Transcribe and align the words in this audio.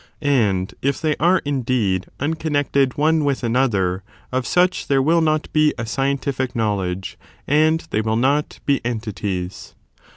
And 0.23 0.73
if 0.81 0.99
they 0.99 1.15
are, 1.19 1.43
indeed, 1.45 2.07
unconnected 2.19 2.97
one 2.97 3.23
with 3.23 3.43
another, 3.43 4.01
of 4.31 4.47
such 4.47 4.87
there 4.87 4.99
will 4.99 5.21
not 5.21 5.53
be 5.53 5.75
a 5.77 5.85
scientific 5.85 6.55
knowledge, 6.55 7.19
and 7.45 7.81
they 7.91 8.01
will 8.01 8.15
not 8.17 8.61
be 8.65 8.81
entities. 8.83 9.75